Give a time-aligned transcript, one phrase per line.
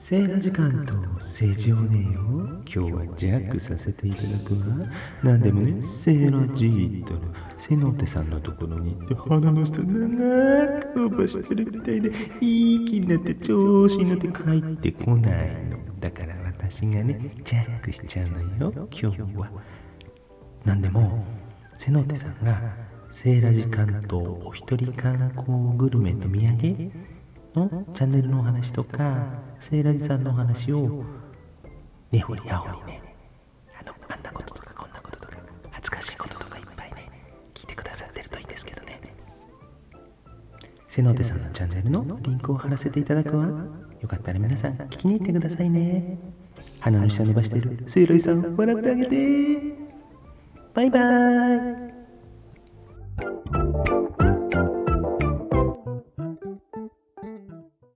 [0.00, 2.20] セーラ時間と正常ねよ。
[2.64, 4.88] 今日はジャックさせていただくわ。
[5.22, 7.20] なんでもねセーラジートの
[7.58, 12.10] セノテさんのところに行って鼻の下長く伸ばしてるみたいで
[12.40, 15.78] いい気になって調子に乗って帰ってこないの。
[16.00, 18.88] だから私がねジャックしちゃうのよ。
[18.90, 19.50] 今日は。
[20.64, 21.26] なんでも
[21.76, 22.58] セノテさんが
[23.12, 26.90] セーラ時間とお一人観光グルメと土産
[27.54, 29.26] のチャンネルのお話とか、
[29.60, 31.04] セイラジさんのお話を、
[32.10, 33.14] 根掘り葉掘りね、
[33.80, 35.36] あの、あんなこととかこんなこととか、
[35.70, 37.10] 恥ずかしいこととかいっぱいね、
[37.54, 39.00] 聞いてくださってるといいんですけどね。
[40.88, 43.46] 瀬ノ手さんのチャンネルのリンクを貼らせていただくわ。
[44.00, 46.18] よかったら皆さん聞きに行ってくださいね。
[46.80, 49.80] 鼻の下伸ばしてるセイラジさん、笑ってあげて。
[50.74, 51.99] バイバーイ。